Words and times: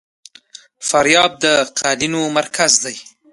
فاریاب 0.87 1.31
د 1.43 1.45
قالینو 1.79 2.21
مرکز 2.37 2.71
دی 2.83 2.95